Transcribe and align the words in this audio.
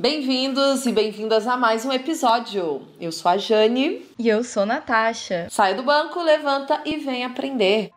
Bem-vindos 0.00 0.86
e 0.86 0.92
bem-vindas 0.92 1.44
a 1.48 1.56
mais 1.56 1.84
um 1.84 1.92
episódio. 1.92 2.82
Eu 3.00 3.10
sou 3.10 3.32
a 3.32 3.36
Jane. 3.36 4.06
E 4.16 4.28
eu 4.28 4.44
sou 4.44 4.64
Natasha. 4.64 5.48
Saia 5.50 5.74
do 5.74 5.82
banco, 5.82 6.22
levanta 6.22 6.80
e 6.86 6.98
vem 6.98 7.24
aprender. 7.24 7.90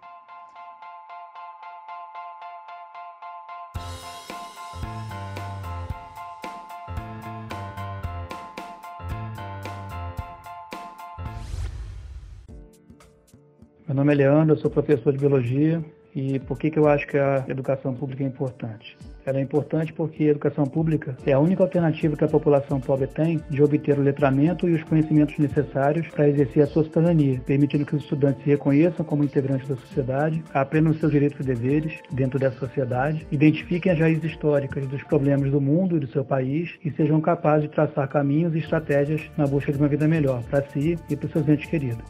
Meu 13.88 13.96
nome 13.96 14.12
é 14.12 14.16
Leandro, 14.16 14.56
eu 14.56 14.60
sou 14.60 14.72
professor 14.72 15.14
de 15.14 15.20
biologia 15.20 15.86
e 16.16 16.40
por 16.40 16.58
que, 16.58 16.72
que 16.72 16.80
eu 16.80 16.88
acho 16.88 17.06
que 17.06 17.20
a 17.20 17.46
educação 17.48 17.94
pública 17.94 18.24
é 18.24 18.26
importante? 18.26 18.98
Ela 19.26 19.38
é 19.38 19.42
importante 19.42 19.94
porque 19.94 20.24
a 20.24 20.32
educação 20.32 20.66
pública 20.66 21.16
é 21.26 21.34
a 21.34 21.40
única 21.40 21.64
alternativa 21.64 22.16
que 22.16 22.24
a 22.24 22.28
população 22.28 22.80
pobre 22.80 23.08
tem 23.08 23.42
de 23.50 23.62
obter 23.62 23.98
o 24.00 24.02
letramento 24.02 24.68
e 24.68 24.74
os 24.74 24.84
conhecimentos 24.84 25.38
necessários 25.38 26.08
para 26.08 26.28
exercer 26.28 26.64
a 26.64 26.68
sua 26.68 26.84
cidadania, 26.84 27.40
permitindo 27.46 27.86
que 27.86 27.96
os 27.96 28.04
estudantes 28.04 28.44
se 28.44 28.50
reconheçam 28.50 29.06
como 29.06 29.24
integrantes 29.24 29.68
da 29.68 29.76
sociedade, 29.76 30.44
aprendam 30.54 30.94
seus 30.94 31.12
direitos 31.12 31.40
e 31.40 31.44
deveres 31.44 32.00
dentro 32.12 32.40
dessa 32.40 32.58
sociedade, 32.58 33.28
identifiquem 33.32 33.92
as 33.92 34.00
raízes 34.00 34.24
históricas 34.24 34.88
dos 34.88 35.04
problemas 35.04 35.52
do 35.52 35.62
mundo 35.62 35.98
e 35.98 36.00
do 36.00 36.08
seu 36.08 36.26
país 36.26 36.72
e 36.84 36.92
sejam 36.92 37.22
capazes 37.22 37.70
de 37.70 37.76
traçar 37.76 38.08
caminhos 38.08 38.56
e 38.56 38.60
estratégias 38.60 39.22
na 39.38 39.46
busca 39.46 39.72
de 39.72 39.78
uma 39.78 39.88
vida 39.88 40.08
melhor 40.08 40.42
para 40.44 40.64
si 40.70 40.98
e 41.10 41.16
para 41.16 41.30
seus 41.30 41.48
entes 41.48 41.70
queridos. 41.70 42.04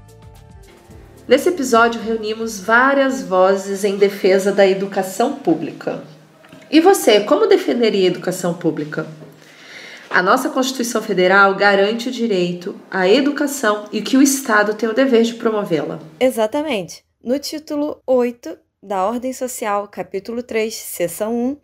Nesse 1.27 1.49
episódio, 1.49 2.01
reunimos 2.01 2.59
várias 2.59 3.21
vozes 3.21 3.83
em 3.83 3.97
defesa 3.97 4.51
da 4.51 4.67
educação 4.67 5.35
pública. 5.35 6.01
E 6.71 6.79
você, 6.79 7.19
como 7.19 7.47
defenderia 7.47 8.07
a 8.07 8.11
educação 8.11 8.53
pública? 8.53 9.05
A 10.09 10.23
nossa 10.23 10.49
Constituição 10.49 11.01
Federal 11.01 11.53
garante 11.53 12.07
o 12.07 12.11
direito 12.11 12.79
à 12.89 13.09
educação 13.09 13.89
e 13.91 14.01
que 14.01 14.15
o 14.15 14.21
Estado 14.21 14.73
tem 14.73 14.87
o 14.87 14.93
dever 14.93 15.23
de 15.23 15.33
promovê-la. 15.33 15.99
Exatamente. 16.17 17.03
No 17.21 17.37
título 17.37 18.01
8 18.07 18.57
da 18.81 19.05
Ordem 19.05 19.33
Social, 19.33 19.85
capítulo 19.89 20.41
3, 20.41 20.73
seção 20.73 21.35
1, 21.35 21.57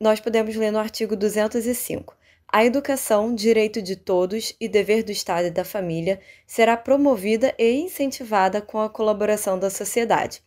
nós 0.00 0.20
podemos 0.20 0.54
ler 0.54 0.70
no 0.70 0.78
artigo 0.78 1.16
205. 1.16 2.14
A 2.46 2.64
educação, 2.64 3.34
direito 3.34 3.82
de 3.82 3.96
todos 3.96 4.54
e 4.60 4.68
dever 4.68 5.02
do 5.02 5.10
Estado 5.10 5.48
e 5.48 5.50
da 5.50 5.64
família, 5.64 6.20
será 6.46 6.76
promovida 6.76 7.52
e 7.58 7.72
incentivada 7.80 8.60
com 8.60 8.80
a 8.80 8.88
colaboração 8.88 9.58
da 9.58 9.70
sociedade 9.70 10.40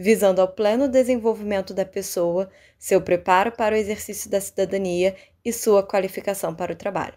visando 0.00 0.40
ao 0.40 0.48
pleno 0.48 0.88
desenvolvimento 0.88 1.74
da 1.74 1.84
pessoa, 1.84 2.50
seu 2.78 3.02
preparo 3.02 3.52
para 3.52 3.74
o 3.74 3.78
exercício 3.78 4.30
da 4.30 4.40
cidadania 4.40 5.14
e 5.44 5.52
sua 5.52 5.82
qualificação 5.82 6.54
para 6.54 6.72
o 6.72 6.76
trabalho. 6.76 7.12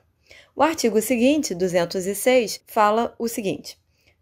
O 0.53 0.61
artigo 0.61 1.01
seguinte, 1.01 1.55
206, 1.55 2.59
fala 2.67 3.15
o 3.17 3.29
seguinte: 3.29 3.77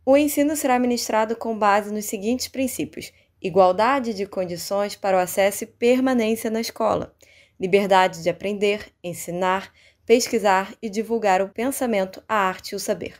O 0.05 0.15
ensino 0.15 0.55
será 0.55 0.77
ministrado 0.77 1.35
com 1.35 1.57
base 1.57 1.91
nos 1.91 2.05
seguintes 2.05 2.49
princípios: 2.49 3.11
igualdade 3.41 4.13
de 4.13 4.27
condições 4.27 4.95
para 4.95 5.17
o 5.17 5.19
acesso 5.19 5.63
e 5.63 5.67
permanência 5.67 6.51
na 6.51 6.61
escola, 6.61 7.15
liberdade 7.59 8.21
de 8.21 8.29
aprender, 8.29 8.93
ensinar, 9.03 9.73
pesquisar 10.05 10.71
e 10.79 10.87
divulgar 10.87 11.41
o 11.41 11.49
pensamento, 11.49 12.23
a 12.29 12.35
arte 12.35 12.73
e 12.73 12.75
o 12.75 12.79
saber, 12.79 13.15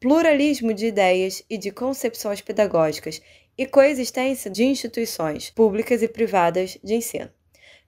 pluralismo 0.00 0.74
de 0.74 0.86
ideias 0.86 1.44
e 1.48 1.56
de 1.56 1.70
concepções 1.70 2.40
pedagógicas 2.40 3.22
e 3.56 3.66
coexistência 3.66 4.50
de 4.50 4.64
instituições 4.64 5.50
públicas 5.50 6.02
e 6.02 6.08
privadas 6.08 6.78
de 6.82 6.94
ensino, 6.94 7.30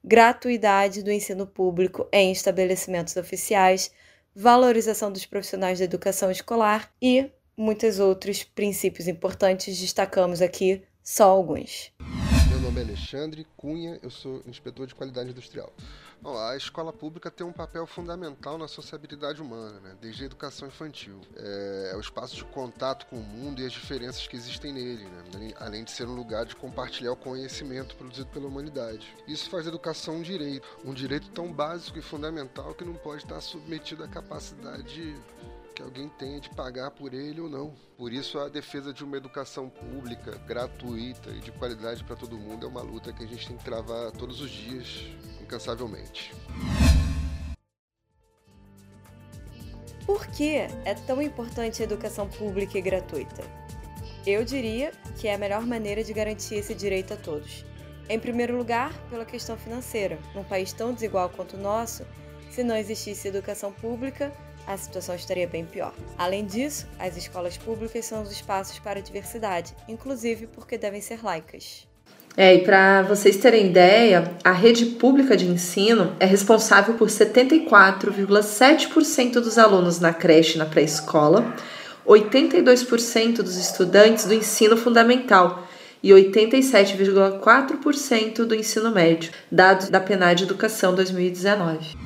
gratuidade 0.02 1.02
do 1.02 1.10
ensino 1.10 1.46
público 1.46 2.08
em 2.12 2.30
estabelecimentos 2.32 3.16
oficiais, 3.16 3.90
valorização 4.34 5.10
dos 5.10 5.26
profissionais 5.26 5.78
da 5.78 5.84
educação 5.84 6.30
escolar 6.30 6.92
e 7.00 7.30
muitos 7.56 7.98
outros 7.98 8.44
princípios 8.44 9.08
importantes, 9.08 9.78
destacamos 9.78 10.42
aqui 10.42 10.82
só 11.02 11.30
alguns. 11.30 11.92
Nome 12.66 12.80
é 12.80 12.82
Alexandre 12.82 13.46
Cunha, 13.56 13.96
eu 14.02 14.10
sou 14.10 14.42
inspetor 14.44 14.88
de 14.88 14.94
qualidade 14.94 15.30
industrial. 15.30 15.72
Bom, 16.20 16.36
a 16.36 16.56
escola 16.56 16.92
pública 16.92 17.30
tem 17.30 17.46
um 17.46 17.52
papel 17.52 17.86
fundamental 17.86 18.58
na 18.58 18.66
sociabilidade 18.66 19.40
humana, 19.40 19.78
né? 19.78 19.96
desde 20.00 20.24
a 20.24 20.26
educação 20.26 20.66
infantil. 20.66 21.20
É, 21.36 21.90
é, 21.92 21.96
o 21.96 22.00
espaço 22.00 22.34
de 22.34 22.44
contato 22.46 23.06
com 23.06 23.18
o 23.18 23.22
mundo 23.22 23.62
e 23.62 23.64
as 23.64 23.70
diferenças 23.70 24.26
que 24.26 24.34
existem 24.34 24.72
nele, 24.72 25.04
né? 25.04 25.52
além 25.60 25.84
de 25.84 25.92
ser 25.92 26.08
um 26.08 26.14
lugar 26.16 26.44
de 26.44 26.56
compartilhar 26.56 27.12
o 27.12 27.16
conhecimento 27.16 27.94
produzido 27.94 28.26
pela 28.30 28.48
humanidade. 28.48 29.14
Isso 29.28 29.48
faz 29.48 29.66
a 29.66 29.68
educação 29.68 30.16
um 30.16 30.22
direito, 30.22 30.66
um 30.84 30.92
direito 30.92 31.28
tão 31.30 31.52
básico 31.52 32.00
e 32.00 32.02
fundamental 32.02 32.74
que 32.74 32.84
não 32.84 32.94
pode 32.94 33.22
estar 33.22 33.40
submetido 33.40 34.02
à 34.02 34.08
capacidade 34.08 35.14
que 35.76 35.82
alguém 35.82 36.08
tenha 36.08 36.40
de 36.40 36.48
pagar 36.48 36.90
por 36.90 37.12
ele 37.12 37.38
ou 37.38 37.50
não. 37.50 37.74
Por 37.98 38.10
isso, 38.10 38.38
a 38.38 38.48
defesa 38.48 38.94
de 38.94 39.04
uma 39.04 39.18
educação 39.18 39.68
pública, 39.68 40.38
gratuita 40.46 41.28
e 41.28 41.38
de 41.38 41.52
qualidade 41.52 42.02
para 42.02 42.16
todo 42.16 42.38
mundo 42.38 42.64
é 42.64 42.68
uma 42.68 42.80
luta 42.80 43.12
que 43.12 43.22
a 43.22 43.26
gente 43.26 43.46
tem 43.46 43.58
que 43.58 43.64
travar 43.64 44.10
todos 44.12 44.40
os 44.40 44.50
dias, 44.50 45.04
incansavelmente. 45.42 46.32
Por 50.06 50.26
que 50.28 50.54
é 50.54 50.94
tão 51.06 51.20
importante 51.20 51.82
a 51.82 51.84
educação 51.84 52.26
pública 52.26 52.78
e 52.78 52.80
gratuita? 52.80 53.42
Eu 54.26 54.44
diria 54.44 54.92
que 55.18 55.28
é 55.28 55.34
a 55.34 55.38
melhor 55.38 55.66
maneira 55.66 56.02
de 56.02 56.12
garantir 56.14 56.54
esse 56.54 56.74
direito 56.74 57.12
a 57.12 57.16
todos. 57.16 57.66
Em 58.08 58.18
primeiro 58.18 58.56
lugar, 58.56 58.94
pela 59.10 59.26
questão 59.26 59.58
financeira. 59.58 60.18
Num 60.34 60.44
país 60.44 60.72
tão 60.72 60.94
desigual 60.94 61.28
quanto 61.28 61.56
o 61.56 61.60
nosso, 61.60 62.06
se 62.50 62.64
não 62.64 62.76
existisse 62.76 63.28
educação 63.28 63.72
pública, 63.72 64.32
a 64.66 64.76
situação 64.76 65.14
estaria 65.14 65.46
bem 65.46 65.64
pior. 65.64 65.94
Além 66.18 66.44
disso, 66.44 66.86
as 66.98 67.16
escolas 67.16 67.56
públicas 67.56 68.04
são 68.04 68.22
os 68.22 68.32
espaços 68.32 68.78
para 68.78 68.98
a 68.98 69.02
diversidade, 69.02 69.74
inclusive 69.88 70.46
porque 70.48 70.76
devem 70.76 71.00
ser 71.00 71.22
laicas. 71.22 71.86
É, 72.36 72.54
e 72.54 72.64
para 72.64 73.02
vocês 73.02 73.36
terem 73.38 73.68
ideia, 73.68 74.32
a 74.44 74.52
rede 74.52 74.84
pública 74.86 75.36
de 75.36 75.46
ensino 75.46 76.12
é 76.20 76.26
responsável 76.26 76.94
por 76.94 77.08
74,7% 77.08 79.34
dos 79.34 79.56
alunos 79.56 80.00
na 80.00 80.12
creche 80.12 80.56
e 80.56 80.58
na 80.58 80.66
pré-escola, 80.66 81.54
82% 82.06 83.36
dos 83.36 83.56
estudantes 83.56 84.26
do 84.26 84.34
ensino 84.34 84.76
fundamental 84.76 85.66
e 86.02 86.10
87,4% 86.10 88.44
do 88.44 88.54
ensino 88.54 88.92
médio, 88.92 89.32
dados 89.50 89.88
da 89.88 89.98
PNAD 89.98 90.42
Educação 90.42 90.94
2019. 90.94 91.96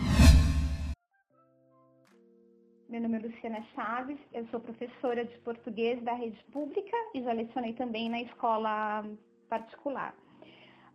Meu 3.00 3.08
nome 3.08 3.24
é 3.24 3.28
Luciana 3.28 3.62
Chaves, 3.74 4.18
eu 4.30 4.46
sou 4.48 4.60
professora 4.60 5.24
de 5.24 5.34
português 5.38 6.02
da 6.02 6.12
rede 6.12 6.38
pública 6.52 6.94
e 7.14 7.22
já 7.22 7.32
lecionei 7.32 7.72
também 7.72 8.10
na 8.10 8.20
escola 8.20 9.02
particular. 9.48 10.14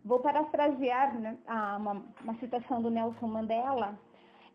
Vou 0.04 0.20
parafrasear 0.20 1.18
né, 1.18 1.36
uma, 1.48 2.04
uma, 2.22 2.34
citação 2.38 2.80
do 2.80 2.90
Nelson 2.90 3.26
Mandela. 3.26 3.98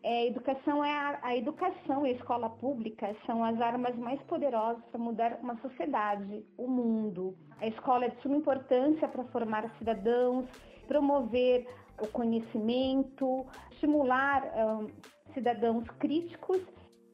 É, 0.02 0.28
educação 0.28 0.82
é 0.82 0.96
a, 0.96 1.18
a 1.20 1.36
educação 1.36 2.06
e 2.06 2.12
a 2.12 2.14
escola 2.14 2.48
pública 2.48 3.14
são 3.26 3.44
as 3.44 3.60
armas 3.60 3.94
mais 3.96 4.18
poderosas 4.22 4.82
para 4.86 4.98
mudar 4.98 5.38
uma 5.42 5.58
sociedade, 5.58 6.46
o 6.56 6.66
mundo. 6.66 7.36
A 7.60 7.66
escola 7.66 8.06
é 8.06 8.08
de 8.08 8.22
suma 8.22 8.36
importância 8.36 9.06
para 9.06 9.24
formar 9.24 9.70
cidadãos, 9.76 10.46
promover 10.88 11.66
o 12.00 12.06
conhecimento, 12.06 13.46
estimular 13.72 14.42
um, 14.56 14.86
cidadãos 15.34 15.86
críticos 15.98 16.62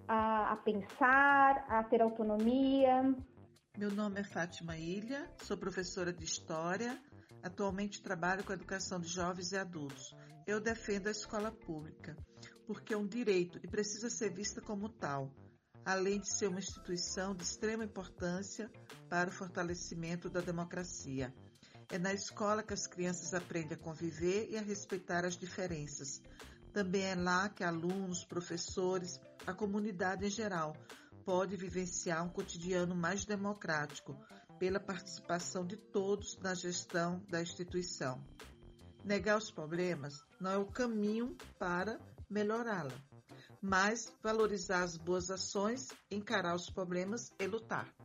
a, 0.08 0.52
a 0.52 0.56
pensar, 0.56 1.66
a 1.68 1.84
ter 1.84 2.00
autonomia. 2.00 3.14
Meu 3.76 3.90
nome 3.90 4.20
é 4.20 4.24
Fátima 4.24 4.76
Ilha, 4.76 5.30
sou 5.42 5.56
professora 5.56 6.12
de 6.12 6.24
História. 6.24 6.98
Atualmente 7.42 8.02
trabalho 8.02 8.42
com 8.42 8.50
a 8.50 8.56
educação 8.56 8.98
de 8.98 9.06
jovens 9.06 9.52
e 9.52 9.56
adultos. 9.56 10.12
Eu 10.46 10.60
defendo 10.60 11.06
a 11.06 11.12
escola 11.12 11.52
pública, 11.52 12.16
porque 12.66 12.94
é 12.94 12.96
um 12.96 13.06
direito 13.06 13.60
e 13.62 13.68
precisa 13.68 14.10
ser 14.10 14.30
vista 14.30 14.60
como 14.60 14.88
tal, 14.88 15.30
além 15.84 16.18
de 16.18 16.34
ser 16.34 16.48
uma 16.48 16.58
instituição 16.58 17.34
de 17.34 17.44
extrema 17.44 17.84
importância 17.84 18.68
para 19.08 19.28
o 19.28 19.32
fortalecimento 19.32 20.28
da 20.28 20.40
democracia. 20.40 21.32
É 21.90 21.98
na 21.98 22.12
escola 22.12 22.62
que 22.62 22.74
as 22.74 22.86
crianças 22.86 23.32
aprendem 23.32 23.74
a 23.74 23.80
conviver 23.80 24.48
e 24.50 24.58
a 24.58 24.62
respeitar 24.62 25.24
as 25.24 25.38
diferenças. 25.38 26.20
Também 26.72 27.04
é 27.04 27.14
lá 27.14 27.48
que 27.48 27.64
alunos, 27.64 28.24
professores, 28.24 29.20
a 29.46 29.52
comunidade 29.52 30.26
em 30.26 30.30
geral 30.30 30.76
pode 31.24 31.56
vivenciar 31.56 32.24
um 32.24 32.28
cotidiano 32.28 32.94
mais 32.94 33.24
democrático 33.24 34.16
pela 34.58 34.80
participação 34.80 35.64
de 35.66 35.76
todos 35.76 36.38
na 36.38 36.54
gestão 36.54 37.22
da 37.28 37.40
instituição. 37.40 38.22
Negar 39.04 39.38
os 39.38 39.50
problemas 39.50 40.22
não 40.40 40.50
é 40.50 40.58
o 40.58 40.66
caminho 40.66 41.36
para 41.58 41.98
melhorá-la, 42.28 42.94
mas 43.62 44.12
valorizar 44.22 44.82
as 44.82 44.96
boas 44.96 45.30
ações, 45.30 45.88
encarar 46.10 46.54
os 46.54 46.68
problemas 46.68 47.32
e 47.38 47.46
lutar. 47.46 47.97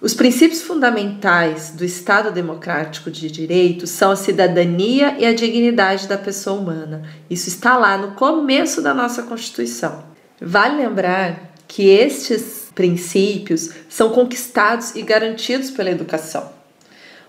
Os 0.00 0.14
princípios 0.14 0.62
fundamentais 0.62 1.70
do 1.70 1.84
Estado 1.84 2.30
democrático 2.30 3.10
de 3.10 3.28
direito 3.28 3.84
são 3.84 4.12
a 4.12 4.16
cidadania 4.16 5.16
e 5.18 5.26
a 5.26 5.34
dignidade 5.34 6.06
da 6.06 6.16
pessoa 6.16 6.60
humana. 6.60 7.02
Isso 7.28 7.48
está 7.48 7.76
lá 7.76 7.98
no 7.98 8.12
começo 8.12 8.80
da 8.80 8.94
nossa 8.94 9.24
Constituição. 9.24 10.04
Vale 10.40 10.76
lembrar 10.76 11.52
que 11.66 11.88
estes 11.88 12.68
princípios 12.76 13.70
são 13.88 14.10
conquistados 14.10 14.94
e 14.94 15.02
garantidos 15.02 15.68
pela 15.68 15.90
educação. 15.90 16.48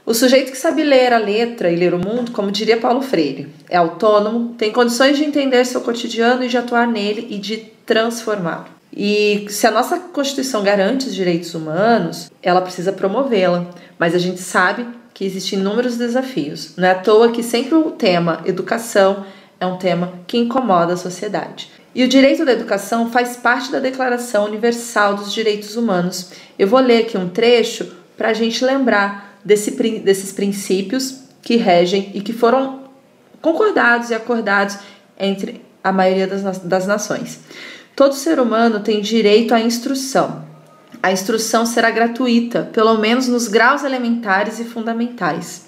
O 0.06 0.14
sujeito 0.14 0.52
que 0.52 0.58
sabe 0.58 0.84
ler 0.84 1.12
a 1.12 1.18
letra 1.18 1.72
e 1.72 1.76
ler 1.76 1.96
o 1.96 2.00
mundo, 2.00 2.32
como 2.32 2.52
diria 2.52 2.78
Paulo 2.78 3.02
Freire, 3.02 3.48
é 3.68 3.78
autônomo, 3.78 4.54
tem 4.56 4.72
condições 4.72 5.18
de 5.18 5.24
entender 5.24 5.66
seu 5.66 5.82
cotidiano 5.82 6.44
e 6.44 6.48
de 6.48 6.58
atuar 6.58 6.88
nele 6.88 7.28
e 7.32 7.40
de 7.40 7.58
transformá-lo. 7.84 8.79
E 8.96 9.46
se 9.50 9.68
a 9.68 9.72
nossa 9.72 10.00
Constituição 10.00 10.64
garante 10.64 11.08
os 11.08 11.16
direitos 11.16 11.54
humanos, 11.54 12.32
ela 12.42 12.62
precisa 12.62 12.92
promovê-la. 12.92 13.66
Mas 13.98 14.16
a 14.16 14.20
gente 14.20 14.42
sabe 14.42 14.88
que 15.14 15.26
existem 15.26 15.60
inúmeros 15.60 15.98
desafios. 15.98 16.76
Não 16.78 16.88
é 16.88 16.92
à 16.92 16.96
toa 16.96 17.32
que 17.32 17.44
sempre 17.44 17.76
o 17.76 17.92
tema 17.92 18.42
educação 18.46 19.26
é 19.60 19.66
um 19.66 19.78
tema 19.78 20.14
que 20.26 20.38
incomoda 20.38 20.94
a 20.94 20.98
sociedade. 20.98 21.70
E 21.94 22.04
o 22.04 22.08
direito 22.08 22.46
da 22.46 22.54
educação 22.54 23.12
faz 23.12 23.36
parte 23.36 23.72
da 23.72 23.80
Declaração 23.80 24.46
Universal 24.46 25.16
dos 25.16 25.34
Direitos 25.34 25.76
Humanos. 25.76 26.32
Eu 26.58 26.68
vou 26.68 26.80
ler 26.80 27.04
aqui 27.04 27.18
um 27.18 27.28
trecho 27.28 27.92
para 28.18 28.30
a 28.30 28.34
gente 28.34 28.64
lembrar 28.64 29.38
desse, 29.44 29.72
desses 30.00 30.32
princípios 30.32 31.24
que 31.42 31.56
regem 31.56 32.12
e 32.14 32.22
que 32.22 32.32
foram 32.32 32.84
concordados 33.42 34.10
e 34.10 34.14
acordados 34.14 34.78
entre 35.18 35.62
a 35.84 35.92
maioria 35.92 36.28
das, 36.28 36.60
das 36.60 36.86
nações. 36.86 37.40
Todo 38.00 38.16
ser 38.16 38.40
humano 38.40 38.80
tem 38.80 39.02
direito 39.02 39.54
à 39.54 39.60
instrução. 39.60 40.46
A 41.04 41.12
instrução 41.12 41.66
será 41.66 41.92
gratuita, 41.92 42.70
pelo 42.72 42.98
menos 42.98 43.28
nos 43.28 43.50
graus 43.50 43.84
elementares 43.84 44.58
e 44.58 44.64
fundamentais. 44.64 45.66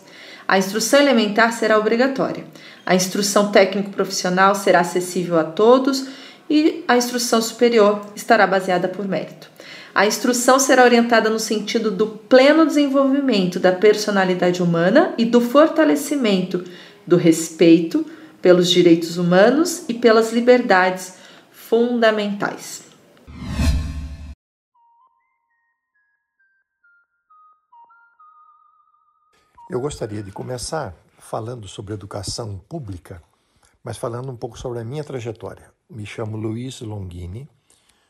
A 0.47 0.57
instrução 0.57 1.01
elementar 1.01 1.51
será 1.51 1.77
obrigatória. 1.77 2.45
A 2.85 2.95
instrução 2.95 3.51
técnico-profissional 3.51 4.55
será 4.55 4.79
acessível 4.79 5.37
a 5.37 5.43
todos 5.43 6.05
e 6.49 6.85
a 6.87 6.95
instrução 6.95 7.41
superior 7.41 7.99
estará 8.15 8.47
baseada 8.47 8.87
por 8.87 9.05
mérito. 9.05 9.49
A 9.93 10.05
instrução 10.07 10.57
será 10.57 10.85
orientada 10.85 11.29
no 11.29 11.37
sentido 11.37 11.91
do 11.91 12.07
pleno 12.07 12.65
desenvolvimento 12.65 13.59
da 13.59 13.73
personalidade 13.73 14.63
humana 14.63 15.13
e 15.17 15.25
do 15.25 15.41
fortalecimento 15.41 16.63
do 17.05 17.17
respeito 17.17 18.05
pelos 18.41 18.69
direitos 18.69 19.17
humanos 19.17 19.83
e 19.89 19.93
pelas 19.93 20.31
liberdades 20.31 21.19
fundamentais. 21.71 22.83
Eu 29.69 29.79
gostaria 29.79 30.21
de 30.21 30.33
começar 30.33 30.93
falando 31.17 31.69
sobre 31.69 31.93
educação 31.93 32.57
pública, 32.57 33.23
mas 33.81 33.97
falando 33.97 34.29
um 34.29 34.35
pouco 34.35 34.59
sobre 34.59 34.79
a 34.79 34.83
minha 34.83 35.01
trajetória. 35.01 35.71
Me 35.89 36.05
chamo 36.05 36.35
Luiz 36.35 36.81
Longini, 36.81 37.47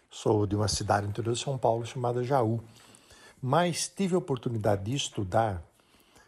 sou 0.09 0.47
de 0.47 0.55
uma 0.55 0.67
cidade 0.67 1.05
interior 1.05 1.35
de 1.35 1.39
São 1.39 1.55
Paulo 1.55 1.85
chamada 1.85 2.23
Jaú, 2.23 2.63
mas 3.39 3.87
tive 3.87 4.15
a 4.15 4.17
oportunidade 4.17 4.85
de 4.85 4.95
estudar, 4.95 5.61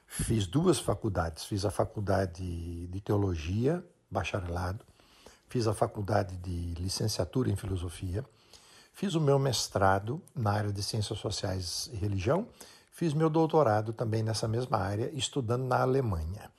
fiz 0.06 0.46
duas 0.46 0.78
faculdades, 0.80 1.46
fiz 1.46 1.66
a 1.66 1.72
faculdade 1.72 2.86
de 2.86 3.02
teologia, 3.02 3.84
bacharelado, 4.12 4.86
fiz 5.50 5.68
a 5.68 5.74
faculdade 5.74 6.36
de 6.38 6.74
licenciatura 6.76 7.50
em 7.50 7.56
filosofia, 7.56 8.26
fiz 8.92 9.16
o 9.16 9.22
meu 9.22 9.38
mestrado 9.38 10.22
na 10.36 10.52
área 10.52 10.72
de 10.72 10.82
ciências 10.82 11.20
sociais 11.20 11.90
e 11.94 11.96
religião, 11.96 12.48
fiz 12.92 13.14
meu 13.14 13.30
doutorado 13.30 13.94
também 13.94 14.24
nessa 14.24 14.48
mesma 14.48 14.78
área, 14.78 15.10
estudando 15.14 15.64
na 15.64 15.82
Alemanha. 15.82 16.52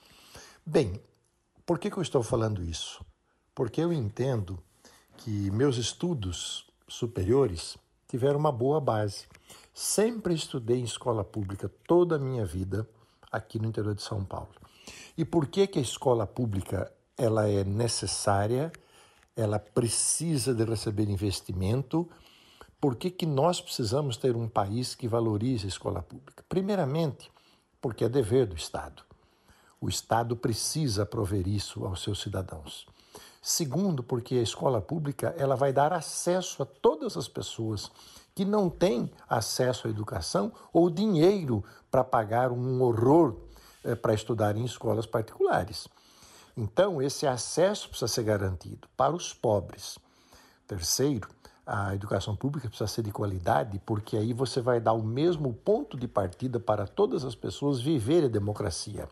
Bem, 0.64 1.00
por 1.66 1.78
que, 1.78 1.90
que 1.90 1.96
eu 1.96 2.02
estou 2.02 2.22
falando 2.22 2.62
isso? 2.62 3.04
Porque 3.54 3.80
eu 3.80 3.92
entendo 3.92 4.58
que 5.16 5.50
meus 5.50 5.76
estudos 5.76 6.66
superiores 6.88 7.76
tiveram 8.08 8.38
uma 8.38 8.52
boa 8.52 8.80
base. 8.80 9.26
Sempre 9.72 10.34
estudei 10.34 10.78
em 10.78 10.84
escola 10.84 11.24
pública 11.24 11.70
toda 11.86 12.16
a 12.16 12.18
minha 12.18 12.44
vida 12.44 12.88
aqui 13.30 13.58
no 13.58 13.68
interior 13.68 13.94
de 13.94 14.02
São 14.02 14.24
Paulo. 14.24 14.54
E 15.16 15.24
por 15.24 15.46
que, 15.46 15.66
que 15.66 15.78
a 15.78 15.82
escola 15.82 16.26
pública 16.26 16.92
ela 17.16 17.48
é 17.48 17.64
necessária 17.64 18.72
ela 19.36 19.58
precisa 19.58 20.54
de 20.54 20.64
receber 20.64 21.08
investimento. 21.08 22.08
Por 22.80 22.96
que, 22.96 23.10
que 23.10 23.26
nós 23.26 23.60
precisamos 23.60 24.16
ter 24.16 24.36
um 24.36 24.48
país 24.48 24.94
que 24.94 25.08
valorize 25.08 25.66
a 25.66 25.68
escola 25.68 26.02
pública? 26.02 26.44
Primeiramente, 26.48 27.30
porque 27.80 28.04
é 28.04 28.08
dever 28.08 28.46
do 28.46 28.56
Estado. 28.56 29.02
O 29.80 29.88
Estado 29.88 30.36
precisa 30.36 31.04
prover 31.04 31.48
isso 31.48 31.84
aos 31.84 32.02
seus 32.02 32.20
cidadãos. 32.20 32.86
Segundo, 33.42 34.02
porque 34.02 34.36
a 34.36 34.42
escola 34.42 34.80
pública 34.80 35.34
ela 35.36 35.54
vai 35.54 35.72
dar 35.72 35.92
acesso 35.92 36.62
a 36.62 36.66
todas 36.66 37.16
as 37.16 37.28
pessoas 37.28 37.90
que 38.34 38.44
não 38.44 38.70
têm 38.70 39.10
acesso 39.28 39.86
à 39.86 39.90
educação 39.90 40.50
ou 40.72 40.88
dinheiro 40.88 41.62
para 41.90 42.02
pagar 42.02 42.50
um 42.50 42.82
horror 42.82 43.36
eh, 43.84 43.94
para 43.94 44.14
estudar 44.14 44.56
em 44.56 44.64
escolas 44.64 45.06
particulares. 45.06 45.86
Então, 46.56 47.02
esse 47.02 47.26
acesso 47.26 47.88
precisa 47.88 48.08
ser 48.08 48.22
garantido 48.22 48.88
para 48.96 49.14
os 49.14 49.32
pobres. 49.32 49.98
Terceiro, 50.66 51.28
a 51.66 51.94
educação 51.94 52.36
pública 52.36 52.68
precisa 52.68 52.86
ser 52.86 53.02
de 53.02 53.10
qualidade, 53.10 53.80
porque 53.84 54.16
aí 54.16 54.32
você 54.32 54.60
vai 54.60 54.80
dar 54.80 54.92
o 54.92 55.02
mesmo 55.02 55.52
ponto 55.52 55.96
de 55.96 56.06
partida 56.06 56.60
para 56.60 56.86
todas 56.86 57.24
as 57.24 57.34
pessoas 57.34 57.80
viverem 57.80 58.26
a 58.26 58.32
democracia. 58.32 59.08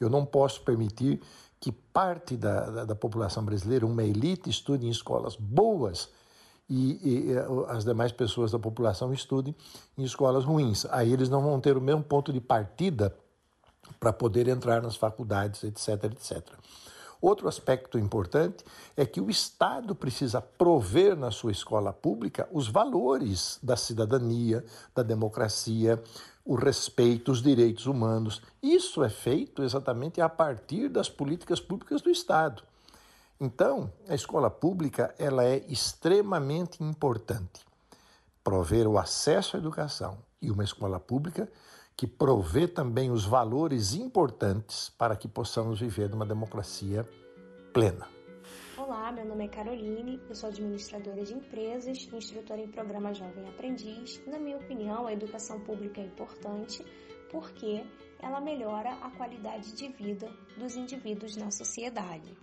Eu 0.00 0.10
não 0.10 0.24
posso 0.24 0.62
permitir 0.62 1.20
que 1.60 1.70
parte 1.70 2.36
da, 2.36 2.70
da, 2.70 2.84
da 2.86 2.94
população 2.96 3.44
brasileira, 3.44 3.86
uma 3.86 4.02
elite, 4.02 4.50
estude 4.50 4.86
em 4.86 4.90
escolas 4.90 5.36
boas 5.36 6.10
e, 6.68 7.30
e, 7.30 7.38
as 7.68 7.84
demais 7.84 8.10
pessoas 8.10 8.50
da 8.50 8.58
população 8.58 9.12
estudem 9.12 9.54
em 9.96 10.02
escolas 10.02 10.44
ruins. 10.44 10.86
Aí 10.86 11.12
eles 11.12 11.28
não 11.28 11.42
vão 11.42 11.60
ter 11.60 11.76
o 11.76 11.80
mesmo 11.80 12.02
ponto 12.02 12.32
de 12.32 12.40
partida 12.40 13.14
para 13.98 14.12
poder 14.12 14.48
entrar 14.48 14.82
nas 14.82 14.96
faculdades, 14.96 15.64
etc, 15.64 16.04
etc. 16.04 16.42
Outro 17.20 17.46
aspecto 17.46 17.98
importante 17.98 18.64
é 18.96 19.06
que 19.06 19.20
o 19.20 19.30
Estado 19.30 19.94
precisa 19.94 20.40
prover 20.40 21.16
na 21.16 21.30
sua 21.30 21.52
escola 21.52 21.92
pública 21.92 22.48
os 22.50 22.66
valores 22.66 23.60
da 23.62 23.76
cidadania, 23.76 24.64
da 24.92 25.04
democracia, 25.04 26.02
o 26.44 26.56
respeito, 26.56 27.30
os 27.30 27.40
direitos 27.40 27.86
humanos. 27.86 28.42
Isso 28.60 29.04
é 29.04 29.08
feito 29.08 29.62
exatamente 29.62 30.20
a 30.20 30.28
partir 30.28 30.88
das 30.88 31.08
políticas 31.08 31.60
públicas 31.60 32.02
do 32.02 32.10
Estado. 32.10 32.64
Então, 33.40 33.92
a 34.08 34.14
escola 34.14 34.50
pública 34.50 35.14
ela 35.16 35.44
é 35.44 35.64
extremamente 35.68 36.82
importante. 36.82 37.64
Prover 38.42 38.88
o 38.88 38.98
acesso 38.98 39.56
à 39.56 39.60
educação 39.60 40.18
e 40.40 40.50
uma 40.50 40.64
escola 40.64 40.98
pública 40.98 41.48
que 42.02 42.06
provê 42.08 42.66
também 42.66 43.12
os 43.12 43.24
valores 43.24 43.94
importantes 43.94 44.90
para 44.98 45.14
que 45.14 45.28
possamos 45.28 45.78
viver 45.78 46.10
numa 46.10 46.26
democracia 46.26 47.08
plena. 47.72 48.08
Olá, 48.76 49.12
meu 49.12 49.24
nome 49.24 49.44
é 49.44 49.48
Caroline, 49.48 50.20
eu 50.28 50.34
sou 50.34 50.48
administradora 50.48 51.22
de 51.22 51.32
empresas, 51.32 51.96
instrutora 52.12 52.60
em 52.60 52.66
programa 52.66 53.14
Jovem 53.14 53.48
Aprendiz. 53.48 54.20
Na 54.26 54.36
minha 54.36 54.56
opinião, 54.56 55.06
a 55.06 55.12
educação 55.12 55.60
pública 55.60 56.00
é 56.00 56.06
importante 56.06 56.84
porque 57.30 57.84
ela 58.18 58.40
melhora 58.40 58.90
a 58.94 59.08
qualidade 59.12 59.72
de 59.72 59.86
vida 59.90 60.28
dos 60.58 60.74
indivíduos 60.74 61.36
na 61.36 61.52
sociedade. 61.52 62.36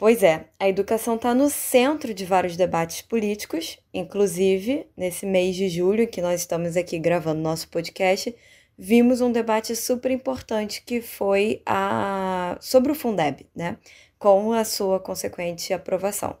Pois 0.00 0.22
é, 0.22 0.46
a 0.58 0.66
educação 0.66 1.16
está 1.16 1.34
no 1.34 1.50
centro 1.50 2.14
de 2.14 2.24
vários 2.24 2.56
debates 2.56 3.02
políticos, 3.02 3.78
inclusive 3.92 4.86
nesse 4.96 5.26
mês 5.26 5.54
de 5.54 5.68
julho 5.68 6.08
que 6.08 6.22
nós 6.22 6.40
estamos 6.40 6.74
aqui 6.74 6.98
gravando 6.98 7.42
nosso 7.42 7.68
podcast, 7.68 8.34
vimos 8.78 9.20
um 9.20 9.30
debate 9.30 9.76
super 9.76 10.10
importante 10.10 10.82
que 10.86 11.02
foi 11.02 11.60
a 11.66 12.56
sobre 12.62 12.92
o 12.92 12.94
Fundeb, 12.94 13.46
né? 13.54 13.76
Com 14.18 14.54
a 14.54 14.64
sua 14.64 14.98
consequente 14.98 15.70
aprovação. 15.74 16.34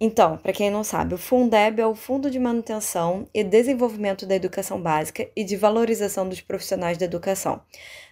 Então, 0.00 0.38
para 0.38 0.52
quem 0.52 0.70
não 0.70 0.84
sabe, 0.84 1.14
o 1.14 1.18
Fundeb 1.18 1.80
é 1.80 1.86
o 1.86 1.96
Fundo 1.96 2.30
de 2.30 2.38
Manutenção 2.38 3.28
e 3.34 3.42
Desenvolvimento 3.42 4.24
da 4.24 4.36
Educação 4.36 4.80
Básica 4.80 5.28
e 5.34 5.42
de 5.42 5.56
Valorização 5.56 6.28
dos 6.28 6.40
Profissionais 6.40 6.96
da 6.96 7.06
Educação. 7.06 7.60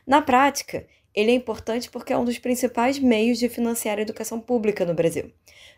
Na 0.05 0.21
prática, 0.21 0.85
ele 1.17 1.31
é 1.31 1.35
importante 1.35 1.91
porque 1.91 2.13
é 2.13 2.19
um 2.19 2.25
dos 2.27 2.39
principais 2.39 2.99
meios 2.99 3.39
de 3.39 3.49
financiar 3.49 3.99
a 3.99 4.03
educação 4.03 4.39
pública 4.39 4.85
no 4.85 4.93
Brasil. 4.93 5.33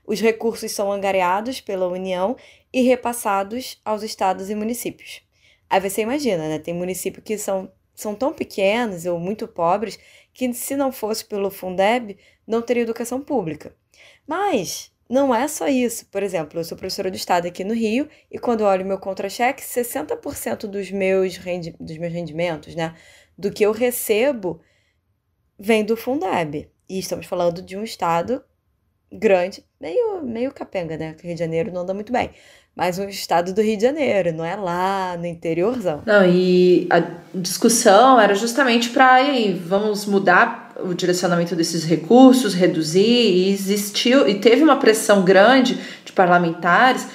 Os 0.05 0.21
recursos 0.21 0.73
são 0.73 0.91
angariados 0.91 1.61
pela 1.61 1.87
União 1.87 2.37
e 2.73 2.83
repassados 2.83 3.81
aos 3.85 4.03
estados 4.03 4.51
e 4.51 4.55
municípios. 4.57 5.23
Aí 5.71 5.81
você 5.81 6.03
imagina, 6.03 6.49
né? 6.49 6.59
Tem 6.59 6.75
municípios 6.75 7.23
que 7.25 7.39
são, 7.39 7.71
são 7.95 8.15
tão 8.15 8.33
pequenos 8.33 9.07
ou 9.07 9.21
muito 9.21 9.47
pobres 9.47 9.99
que, 10.35 10.53
se 10.53 10.75
não 10.75 10.91
fosse 10.91 11.25
pelo 11.25 11.51
Fundeb, 11.51 12.17
não 12.47 12.61
teria 12.61 12.83
educação 12.83 13.21
pública. 13.21 13.77
Mas 14.27 14.91
não 15.09 15.35
é 15.35 15.47
só 15.47 15.69
isso. 15.69 16.07
Por 16.07 16.23
exemplo, 16.23 16.59
eu 16.59 16.65
sou 16.65 16.77
professora 16.77 17.11
do 17.11 17.17
Estado 17.17 17.47
aqui 17.47 17.63
no 17.63 17.75
Rio 17.75 18.09
e 18.31 18.39
quando 18.39 18.63
olho 18.63 18.85
meu 18.85 18.99
contra-cheque, 18.99 19.63
60% 19.63 20.67
dos 20.67 20.91
meus, 20.91 21.37
rendi 21.37 21.75
dos 21.79 21.97
meus 21.97 22.13
rendimentos, 22.13 22.75
né, 22.75 22.95
do 23.37 23.53
que 23.53 23.65
eu 23.65 23.73
recebo, 23.73 24.61
vem 25.59 25.85
do 25.85 25.97
Fundeb. 25.97 26.69
E 26.89 26.99
estamos 26.99 27.27
falando 27.27 27.61
de 27.61 27.77
um 27.77 27.83
estado 27.83 28.43
grande, 29.13 29.65
meio, 29.81 30.23
meio 30.23 30.53
capenga, 30.53 30.97
né? 30.97 31.15
Que 31.15 31.27
Rio 31.27 31.35
de 31.35 31.41
Janeiro 31.41 31.73
não 31.73 31.83
anda 31.83 31.95
muito 31.95 32.13
bem. 32.13 32.31
Mas 32.77 32.99
um 32.99 33.09
estado 33.09 33.53
do 33.53 33.61
Rio 33.61 33.77
de 33.77 33.83
Janeiro, 33.83 34.33
não 34.33 34.45
é 34.45 34.55
lá 34.55 35.17
no 35.17 35.27
interiorzão. 35.27 36.03
Não, 36.07 36.25
e 36.25 36.87
a 36.91 37.03
discussão 37.35 38.21
era 38.21 38.35
justamente 38.35 38.91
para 38.91 39.19
vamos 39.67 40.07
mudar 40.07 40.73
o 40.81 40.95
direcionamento 40.95 41.57
desses 41.57 41.83
recursos, 41.83 42.55
reduzir, 42.55 43.01
e 43.01 43.53
existiu, 43.53 44.29
e 44.29 44.37
teve 44.37 44.63
uma 44.63 44.77
pressão 44.77 45.25
grande 45.25 45.77
de 46.05 46.13
parlamentares 46.13 47.09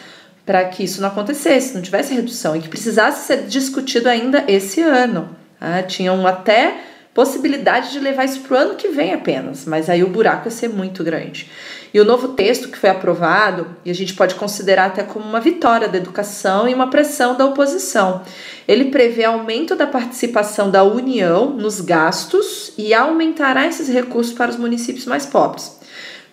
para 0.46 0.66
que 0.66 0.84
isso 0.84 1.02
não 1.02 1.08
acontecesse, 1.08 1.74
não 1.74 1.82
tivesse 1.82 2.14
redução, 2.14 2.56
e 2.56 2.60
que 2.60 2.68
precisasse 2.68 3.28
ser 3.28 3.44
discutido 3.44 4.10
ainda 4.10 4.44
esse 4.50 4.82
ano. 4.82 5.34
Né? 5.62 5.84
Tinham 5.84 6.28
até 6.28 6.78
possibilidade 7.13 7.91
de 7.91 8.00
levar 8.00 8.25
isso 8.25 8.39
para 8.41 8.55
o 8.55 8.60
ano 8.60 8.75
que 8.75 8.89
vem 8.89 9.13
apenas, 9.13 9.65
mas 9.65 9.89
aí 9.89 10.03
o 10.03 10.10
buraco 10.10 10.48
ia 10.48 10.51
ser 10.51 10.70
muito 10.70 11.03
grande. 11.03 11.50
E 11.93 12.00
o 12.00 12.05
novo 12.05 12.29
texto 12.29 12.70
que 12.70 12.77
foi 12.77 12.89
aprovado, 12.89 13.67
e 13.86 13.91
a 13.91 13.93
gente 13.93 14.15
pode 14.15 14.34
considerar 14.34 14.86
até 14.86 15.03
como 15.03 15.24
uma 15.24 15.39
vitória 15.39 15.88
da 15.88 15.98
educação 15.98 16.67
e 16.67 16.74
uma 16.74 16.89
pressão 16.89 17.38
da 17.38 17.46
oposição. 17.46 18.24
Ele 18.67 18.86
prevê 18.86 19.25
aumento 19.25 19.75
da 19.75 19.86
participação 19.86 20.72
da 20.72 20.84
União 20.84 21.51
nos 21.51 21.79
gastos 21.79 22.74
e 22.79 22.96
aumentará 22.96 23.67
esses 23.67 23.88
recursos 23.88 24.34
para 24.34 24.50
os 24.50 24.58
municípios 24.58 25.05
mais 25.05 25.27
pobres. 25.27 25.79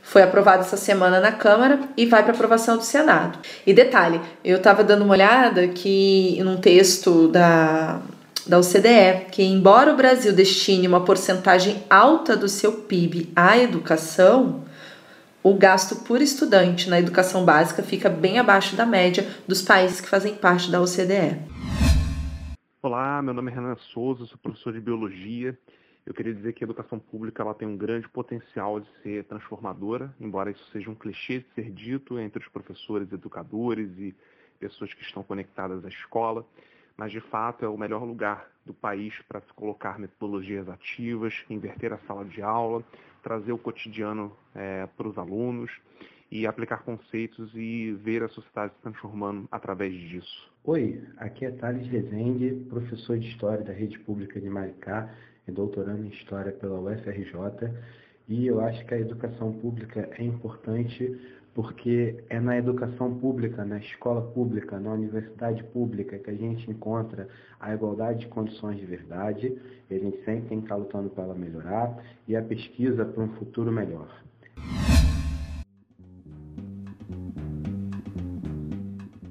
Foi 0.03 0.23
aprovado 0.23 0.63
essa 0.63 0.79
semana 0.79 1.21
na 1.21 1.31
Câmara 1.31 1.79
e 1.95 2.07
vai 2.07 2.23
para 2.23 2.33
aprovação 2.33 2.79
do 2.79 2.83
Senado. 2.83 3.39
E 3.67 3.75
detalhe, 3.75 4.19
eu 4.43 4.57
estava 4.57 4.83
dando 4.83 5.05
uma 5.05 5.13
olhada 5.13 5.69
que 5.69 6.41
num 6.43 6.57
texto 6.57 7.29
da 7.29 8.01
da 8.49 8.59
OCDE, 8.59 9.31
que 9.31 9.43
embora 9.43 9.93
o 9.93 9.97
Brasil 9.97 10.33
destine 10.33 10.87
uma 10.87 11.05
porcentagem 11.05 11.83
alta 11.91 12.37
do 12.37 12.49
seu 12.49 12.83
PIB 12.83 13.33
à 13.35 13.59
educação, 13.59 14.65
o 15.43 15.55
gasto 15.55 16.05
por 16.05 16.21
estudante 16.21 16.89
na 16.89 16.99
educação 16.99 17.45
básica 17.45 17.83
fica 17.83 18.09
bem 18.09 18.39
abaixo 18.39 18.77
da 18.77 18.87
média 18.87 19.27
dos 19.47 19.63
países 19.63 20.01
que 20.01 20.09
fazem 20.09 20.35
parte 20.35 20.71
da 20.71 20.81
OCDE. 20.81 21.39
Olá, 22.83 23.21
meu 23.21 23.35
nome 23.35 23.51
é 23.51 23.55
Renan 23.55 23.77
Souza, 23.93 24.25
sou 24.27 24.39
professor 24.39 24.73
de 24.73 24.81
biologia. 24.81 25.59
Eu 26.07 26.15
queria 26.15 26.33
dizer 26.35 26.55
que 26.55 26.65
a 26.65 26.67
educação 26.67 26.99
pública 26.99 27.43
ela 27.43 27.55
tem 27.55 27.69
um 27.69 27.77
grande 27.77 28.09
potencial 28.09 28.81
de 28.81 28.89
ser 29.03 29.25
transformadora, 29.25 30.15
embora 30.19 30.51
isso 30.51 30.65
seja 30.73 30.91
um 30.91 30.95
clichê 30.95 31.41
de 31.41 31.47
ser 31.55 31.71
dito 31.71 32.19
entre 32.19 32.43
os 32.43 32.49
professores, 32.49 33.13
educadores 33.13 33.91
e 33.99 34.15
pessoas 34.59 34.95
que 34.95 35.03
estão 35.03 35.23
conectadas 35.23 35.85
à 35.85 35.89
escola 35.89 36.47
mas 37.01 37.11
de 37.13 37.21
fato 37.21 37.65
é 37.65 37.69
o 37.69 37.79
melhor 37.79 38.05
lugar 38.05 38.47
do 38.67 38.75
país 38.75 39.15
para 39.27 39.41
se 39.41 39.51
colocar 39.55 39.99
metodologias 39.99 40.69
ativas, 40.69 41.33
inverter 41.49 41.95
a 41.95 41.99
sala 42.01 42.27
de 42.27 42.43
aula, 42.43 42.85
trazer 43.23 43.53
o 43.53 43.57
cotidiano 43.57 44.37
é, 44.55 44.87
para 44.99 45.09
os 45.09 45.17
alunos 45.17 45.71
e 46.31 46.47
aplicar 46.47 46.83
conceitos 46.83 47.51
e 47.55 47.93
ver 47.93 48.23
a 48.23 48.29
sociedade 48.29 48.75
se 48.75 48.83
transformando 48.83 49.49
através 49.51 49.95
disso. 49.95 50.53
Oi, 50.63 51.03
aqui 51.17 51.47
é 51.47 51.51
Thales 51.53 51.89
Rezende, 51.89 52.67
professor 52.69 53.19
de 53.19 53.29
História 53.29 53.65
da 53.65 53.73
Rede 53.73 53.99
Pública 54.01 54.39
de 54.39 54.51
Maricá 54.51 55.11
e 55.49 55.51
doutorando 55.51 56.05
em 56.05 56.11
História 56.11 56.53
pela 56.53 56.79
UFRJ. 56.81 57.33
E 58.31 58.47
eu 58.47 58.61
acho 58.61 58.87
que 58.87 58.95
a 58.95 59.01
educação 59.01 59.53
pública 59.53 60.09
é 60.17 60.23
importante 60.23 61.19
porque 61.53 62.15
é 62.29 62.39
na 62.39 62.57
educação 62.57 63.13
pública, 63.13 63.65
na 63.65 63.79
escola 63.79 64.23
pública, 64.23 64.79
na 64.79 64.93
universidade 64.93 65.65
pública 65.65 66.17
que 66.17 66.31
a 66.31 66.35
gente 66.35 66.71
encontra 66.71 67.27
a 67.59 67.75
igualdade 67.75 68.21
de 68.21 68.29
condições 68.29 68.79
de 68.79 68.87
verdade, 68.87 69.59
e 69.91 69.95
a 69.97 69.99
gente 69.99 70.25
sempre 70.25 70.49
tem 70.49 70.59
que 70.61 70.67
estar 70.67 70.77
lutando 70.77 71.11
para 71.11 71.25
ela 71.25 71.35
melhorar, 71.35 71.99
e 72.29 72.37
a 72.37 72.41
pesquisa 72.41 73.05
para 73.05 73.21
um 73.21 73.31
futuro 73.31 73.73
melhor. 73.73 74.09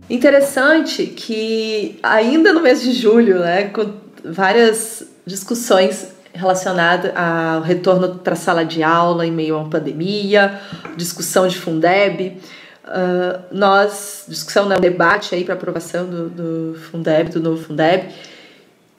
Interessante 0.09 1.07
que 1.07 1.97
ainda 2.03 2.51
no 2.51 2.61
mês 2.61 2.81
de 2.81 2.91
julho, 2.91 3.39
né, 3.39 3.69
com 3.69 3.93
várias 4.25 5.09
discussões 5.25 6.18
relacionada 6.33 7.13
ao 7.15 7.61
retorno 7.61 8.15
para 8.15 8.33
a 8.33 8.35
sala 8.35 8.63
de 8.63 8.83
aula 8.83 9.25
em 9.25 9.31
meio 9.31 9.55
a 9.55 9.59
uma 9.59 9.69
pandemia, 9.69 10.59
discussão 10.95 11.47
de 11.47 11.57
Fundeb. 11.57 12.37
Uh, 12.85 13.39
nós, 13.51 14.25
discussão, 14.27 14.67
né, 14.67 14.77
debate 14.79 15.35
aí 15.35 15.43
para 15.43 15.53
aprovação 15.53 16.07
do, 16.07 16.29
do 16.29 16.79
Fundeb, 16.79 17.29
do 17.29 17.39
novo 17.39 17.63
Fundeb. 17.63 18.09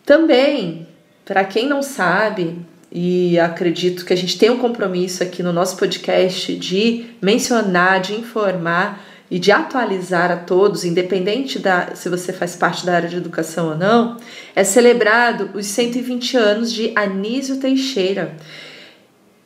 Também, 0.04 0.86
para 1.24 1.44
quem 1.44 1.68
não 1.68 1.82
sabe, 1.82 2.58
e 2.92 3.38
acredito 3.38 4.04
que 4.04 4.12
a 4.12 4.16
gente 4.16 4.38
tem 4.38 4.50
um 4.50 4.58
compromisso 4.58 5.22
aqui 5.22 5.42
no 5.42 5.52
nosso 5.52 5.76
podcast 5.76 6.54
de 6.56 7.06
mencionar, 7.22 8.00
de 8.00 8.14
informar 8.14 9.04
e 9.30 9.38
de 9.38 9.52
atualizar 9.52 10.30
a 10.30 10.36
todos, 10.36 10.84
independente 10.84 11.58
da 11.58 11.94
se 11.94 12.08
você 12.08 12.32
faz 12.32 12.56
parte 12.56 12.84
da 12.84 12.94
área 12.94 13.08
de 13.08 13.16
educação 13.16 13.68
ou 13.68 13.76
não, 13.76 14.16
é 14.56 14.64
celebrado 14.64 15.50
os 15.54 15.66
120 15.66 16.36
anos 16.36 16.72
de 16.72 16.92
Anísio 16.96 17.58
Teixeira. 17.58 18.36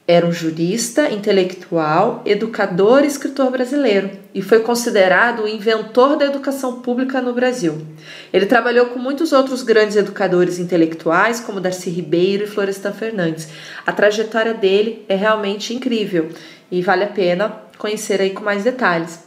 Era 0.07 0.27
um 0.27 0.33
jurista, 0.33 1.11
intelectual, 1.11 2.23
educador 2.27 3.05
e 3.05 3.07
escritor 3.07 3.51
brasileiro 3.51 4.11
e 4.35 4.43
foi 4.43 4.61
considerado 4.61 5.45
o 5.45 5.49
inventor 5.49 6.19
da 6.19 6.27
educação 6.27 6.83
pública 6.83 7.23
no 7.23 7.33
Brasil. 7.33 7.87
Ele 8.31 8.45
trabalhou 8.45 8.87
com 8.87 8.99
muitos 8.99 9.33
outros 9.33 9.63
grandes 9.63 9.97
educadores 9.97 10.59
intelectuais, 10.59 11.41
como 11.41 11.59
Darcy 11.59 11.89
Ribeiro 11.89 12.45
e 12.45 12.47
Florestan 12.47 12.93
Fernandes. 12.93 13.49
A 13.87 13.93
trajetória 13.93 14.53
dele 14.53 15.07
é 15.09 15.15
realmente 15.15 15.73
incrível 15.73 16.29
e 16.71 16.83
vale 16.83 17.05
a 17.05 17.09
pena 17.09 17.63
conhecer 17.79 18.21
aí 18.21 18.31
com 18.31 18.45
mais 18.45 18.63
detalhes. 18.63 19.24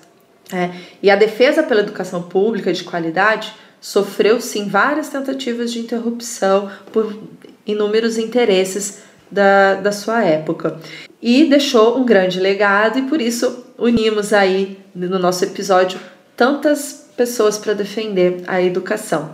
É, 0.51 0.69
e 1.03 1.09
a 1.09 1.15
defesa 1.15 1.61
pela 1.61 1.81
educação 1.81 2.23
pública 2.23 2.71
de 2.71 2.83
qualidade 2.83 3.53
sofreu 3.81 4.39
sim 4.39 4.67
várias 4.67 5.09
tentativas 5.09 5.71
de 5.71 5.79
interrupção 5.79 6.71
por 6.91 7.17
inúmeros 7.65 8.17
interesses 8.17 8.99
da, 9.29 9.75
da 9.75 9.91
sua 9.91 10.23
época. 10.23 10.79
E 11.21 11.45
deixou 11.45 11.97
um 11.97 12.05
grande 12.05 12.39
legado, 12.39 12.99
e 12.99 13.03
por 13.03 13.19
isso 13.19 13.65
unimos 13.77 14.31
aí 14.33 14.79
no 14.95 15.19
nosso 15.19 15.43
episódio 15.43 15.99
tantas 16.35 17.07
pessoas 17.17 17.57
para 17.57 17.73
defender 17.73 18.43
a 18.47 18.61
educação. 18.61 19.31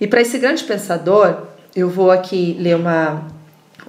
E 0.00 0.06
para 0.06 0.20
esse 0.20 0.38
grande 0.38 0.64
pensador, 0.64 1.46
eu 1.74 1.88
vou 1.88 2.10
aqui 2.10 2.56
ler 2.58 2.76
uma, 2.76 3.26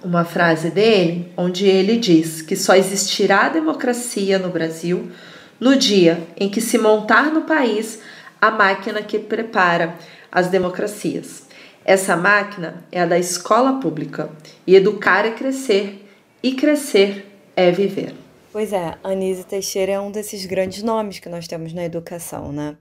uma 0.04 0.24
frase 0.24 0.70
dele, 0.70 1.32
onde 1.36 1.66
ele 1.66 1.98
diz 1.98 2.42
que 2.42 2.56
só 2.56 2.76
existirá 2.76 3.50
democracia 3.50 4.38
no 4.38 4.50
Brasil 4.50 5.10
no 5.60 5.76
dia 5.76 6.26
em 6.36 6.50
que 6.50 6.62
se 6.62 6.78
montar 6.78 7.32
no 7.32 7.42
país 7.42 8.00
a 8.40 8.52
máquina 8.52 9.02
que 9.02 9.20
prepara 9.20 9.96
as 10.32 10.48
democracias. 10.48 11.48
Essa 11.84 12.16
máquina 12.16 12.86
é 12.92 13.02
a 13.02 13.06
da 13.06 13.18
escola 13.18 13.80
pública. 13.80 14.30
E 14.66 14.76
educar 14.76 15.26
é 15.26 15.32
crescer, 15.32 16.06
e 16.44 16.54
crescer 16.54 17.26
é 17.56 17.72
viver. 17.72 18.14
Pois 18.52 18.74
é, 18.74 18.96
Anise 19.04 19.46
Teixeira 19.46 19.94
é 19.94 20.00
um 20.00 20.12
desses 20.12 20.46
grandes 20.46 20.84
nomes 20.84 21.20
que 21.20 21.30
nós 21.30 21.48
temos 21.48 21.74
na 21.74 21.86
educação, 21.86 22.52
né? 22.52 22.76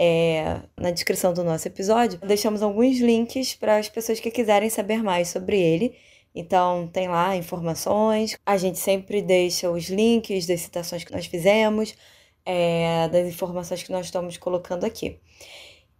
É, 0.00 0.60
na 0.76 0.92
descrição 0.92 1.34
do 1.34 1.42
nosso 1.42 1.66
episódio, 1.66 2.20
deixamos 2.24 2.62
alguns 2.62 3.00
links 3.00 3.54
para 3.54 3.78
as 3.78 3.88
pessoas 3.88 4.20
que 4.20 4.30
quiserem 4.30 4.70
saber 4.70 5.02
mais 5.02 5.28
sobre 5.28 5.60
ele. 5.60 5.94
Então, 6.34 6.88
tem 6.88 7.08
lá 7.08 7.36
informações. 7.36 8.36
A 8.46 8.56
gente 8.56 8.78
sempre 8.78 9.22
deixa 9.22 9.70
os 9.70 9.88
links 9.88 10.46
das 10.46 10.60
citações 10.60 11.04
que 11.04 11.12
nós 11.12 11.26
fizemos, 11.26 11.94
é, 12.44 13.08
das 13.08 13.26
informações 13.28 13.82
que 13.82 13.92
nós 13.92 14.06
estamos 14.06 14.36
colocando 14.36 14.84
aqui. 14.84 15.18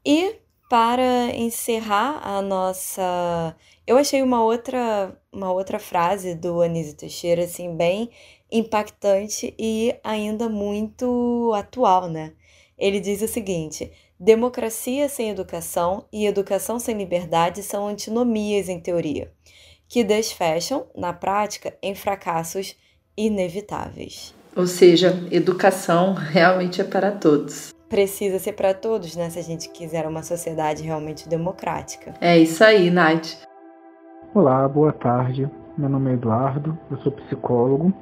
E 0.04 0.36
para 0.68 1.34
encerrar 1.34 2.20
a 2.22 2.42
nossa. 2.42 3.56
Eu 3.86 3.96
achei 3.96 4.22
uma 4.22 4.42
outra, 4.44 5.18
uma 5.32 5.50
outra 5.50 5.78
frase 5.78 6.34
do 6.34 6.60
Anísio 6.60 6.96
Teixeira, 6.96 7.44
assim, 7.44 7.74
bem 7.74 8.10
impactante 8.50 9.54
e 9.58 9.94
ainda 10.04 10.48
muito 10.48 11.52
atual, 11.54 12.08
né? 12.08 12.34
Ele 12.76 13.00
diz 13.00 13.22
o 13.22 13.28
seguinte: 13.28 13.90
democracia 14.20 15.08
sem 15.08 15.30
educação 15.30 16.06
e 16.12 16.26
educação 16.26 16.78
sem 16.78 16.96
liberdade 16.96 17.62
são 17.62 17.88
antinomias 17.88 18.68
em 18.68 18.80
teoria 18.80 19.32
que 19.88 20.04
desfecham, 20.04 20.86
na 20.94 21.12
prática, 21.12 21.74
em 21.82 21.94
fracassos 21.94 22.76
inevitáveis. 23.16 24.34
Ou 24.54 24.66
seja, 24.66 25.26
educação 25.30 26.14
realmente 26.14 26.80
é 26.80 26.84
para 26.84 27.10
todos. 27.10 27.72
Precisa 27.88 28.38
ser 28.38 28.52
para 28.52 28.74
todos, 28.74 29.16
né? 29.16 29.30
Se 29.30 29.38
a 29.38 29.42
gente 29.42 29.70
quiser 29.70 30.06
uma 30.06 30.22
sociedade 30.22 30.82
realmente 30.82 31.28
democrática. 31.28 32.14
É 32.20 32.36
isso 32.36 32.62
aí, 32.62 32.90
Nath. 32.90 33.46
Olá, 34.34 34.68
boa 34.68 34.92
tarde. 34.92 35.48
Meu 35.78 35.88
nome 35.88 36.10
é 36.10 36.14
Eduardo, 36.14 36.76
eu 36.90 36.98
sou 36.98 37.12
psicólogo, 37.12 37.94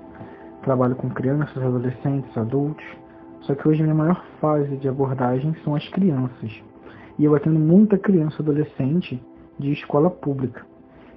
trabalho 0.63 0.97
com 0.97 1.11
crianças, 1.11 1.59
adolescentes, 1.59 2.37
adultos, 2.37 2.85
Só 3.43 3.55
que 3.55 3.69
hoje 3.69 3.81
a 3.81 3.85
minha 3.85 3.95
maior 3.95 4.25
fase 4.41 4.77
de 4.79 4.89
abordagem 4.89 5.55
são 5.63 5.77
as 5.77 5.87
crianças. 5.91 6.51
E 7.19 7.25
eu 7.25 7.35
atendo 7.35 7.61
muita 7.61 7.97
criança 7.99 8.37
e 8.39 8.43
adolescente 8.43 9.23
de 9.59 9.73
escola 9.73 10.11
pública. 10.11 10.67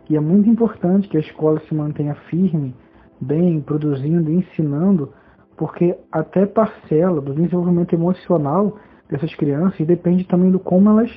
E 0.10 0.18
é 0.18 0.20
muito 0.20 0.50
importante 0.50 1.08
que 1.08 1.18
a 1.18 1.20
escola 1.20 1.62
se 1.68 1.76
mantenha 1.76 2.16
firme, 2.30 2.76
bem, 3.22 3.62
produzindo 3.62 4.32
ensinando, 4.32 5.14
porque 5.56 5.96
até 6.12 6.46
parcela 6.48 7.22
do 7.22 7.34
desenvolvimento 7.34 7.94
emocional 7.94 8.78
dessas 9.08 9.34
crianças 9.36 9.86
depende 9.86 10.24
também 10.24 10.50
do 10.50 10.60
como 10.60 10.90
elas 10.90 11.12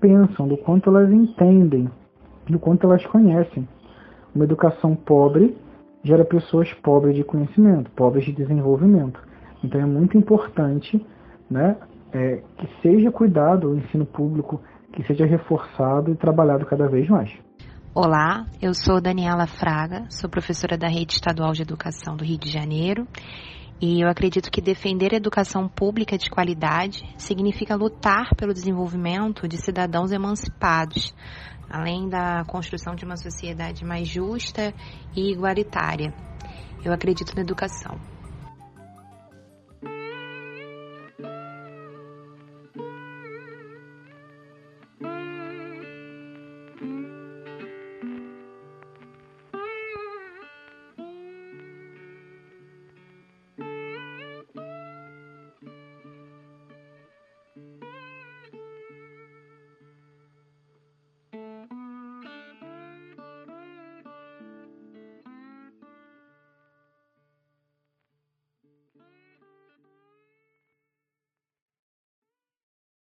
pensam, 0.00 0.48
do 0.48 0.56
quanto 0.56 0.88
elas 0.88 1.10
entendem, 1.12 1.90
do 2.48 2.58
quanto 2.58 2.86
elas 2.86 3.04
conhecem. 3.06 3.68
Uma 4.34 4.44
educação 4.44 4.94
pobre 4.94 5.54
gera 6.02 6.24
pessoas 6.24 6.72
pobres 6.74 7.16
de 7.16 7.24
conhecimento, 7.24 7.90
pobres 7.90 8.24
de 8.24 8.32
desenvolvimento. 8.32 9.20
Então 9.62 9.80
é 9.80 9.84
muito 9.84 10.16
importante 10.16 11.04
né, 11.50 11.76
é, 12.12 12.42
que 12.56 12.68
seja 12.80 13.10
cuidado 13.10 13.70
o 13.70 13.76
ensino 13.76 14.06
público, 14.06 14.60
que 14.92 15.02
seja 15.02 15.26
reforçado 15.26 16.12
e 16.12 16.14
trabalhado 16.14 16.64
cada 16.64 16.88
vez 16.88 17.08
mais. 17.08 17.47
Olá, 18.00 18.46
eu 18.62 18.72
sou 18.74 19.00
Daniela 19.00 19.48
Fraga, 19.48 20.06
sou 20.08 20.30
professora 20.30 20.78
da 20.78 20.86
Rede 20.86 21.14
Estadual 21.14 21.50
de 21.50 21.62
Educação 21.62 22.16
do 22.16 22.24
Rio 22.24 22.38
de 22.38 22.48
Janeiro 22.48 23.08
e 23.80 24.00
eu 24.00 24.08
acredito 24.08 24.52
que 24.52 24.60
defender 24.60 25.12
a 25.12 25.16
educação 25.16 25.68
pública 25.68 26.16
de 26.16 26.30
qualidade 26.30 27.02
significa 27.18 27.74
lutar 27.74 28.36
pelo 28.36 28.54
desenvolvimento 28.54 29.48
de 29.48 29.56
cidadãos 29.56 30.12
emancipados, 30.12 31.12
além 31.68 32.08
da 32.08 32.44
construção 32.44 32.94
de 32.94 33.04
uma 33.04 33.16
sociedade 33.16 33.84
mais 33.84 34.06
justa 34.06 34.72
e 35.16 35.32
igualitária. 35.32 36.14
Eu 36.84 36.92
acredito 36.92 37.34
na 37.34 37.42
educação. 37.42 37.98